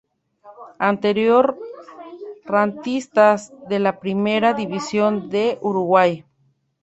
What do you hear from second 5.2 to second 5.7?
de